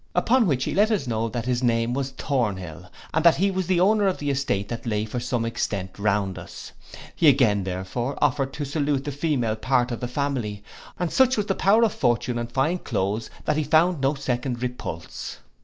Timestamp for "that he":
3.23-3.51, 13.45-13.63